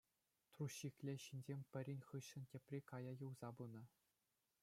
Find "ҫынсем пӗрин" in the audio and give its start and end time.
1.25-1.99